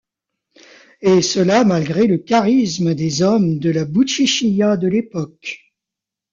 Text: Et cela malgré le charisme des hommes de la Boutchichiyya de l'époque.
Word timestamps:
Et 1.01 1.21
cela 1.21 1.63
malgré 1.63 2.07
le 2.07 2.17
charisme 2.17 2.95
des 2.95 3.21
hommes 3.21 3.59
de 3.59 3.69
la 3.69 3.85
Boutchichiyya 3.85 4.75
de 4.75 4.87
l'époque. 4.87 5.71